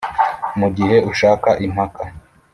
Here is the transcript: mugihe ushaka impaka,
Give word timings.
mugihe 0.59 0.95
ushaka 1.11 1.49
impaka, 1.65 2.03